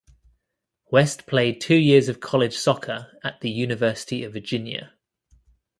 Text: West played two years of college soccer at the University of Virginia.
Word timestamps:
West 0.91 1.27
played 1.27 1.61
two 1.61 1.75
years 1.75 2.09
of 2.09 2.19
college 2.19 2.57
soccer 2.57 3.11
at 3.23 3.39
the 3.41 3.51
University 3.51 4.23
of 4.23 4.33
Virginia. 4.33 4.93